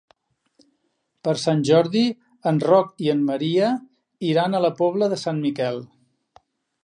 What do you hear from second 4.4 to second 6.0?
a la Pobla de Sant Miquel.